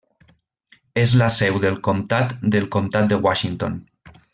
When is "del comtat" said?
1.67-2.35, 2.57-3.15